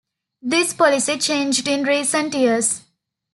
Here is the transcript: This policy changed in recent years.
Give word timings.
This 0.41 0.73
policy 0.73 1.19
changed 1.19 1.67
in 1.67 1.83
recent 1.83 2.33
years. 2.33 2.81